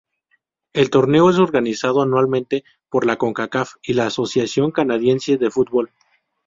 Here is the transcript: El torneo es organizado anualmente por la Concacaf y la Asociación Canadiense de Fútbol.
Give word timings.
El 0.73 0.89
torneo 0.89 1.29
es 1.29 1.37
organizado 1.37 2.01
anualmente 2.01 2.63
por 2.89 3.05
la 3.05 3.17
Concacaf 3.19 3.73
y 3.83 3.93
la 3.93 4.07
Asociación 4.07 4.71
Canadiense 4.71 5.37
de 5.37 5.51
Fútbol. 5.51 5.91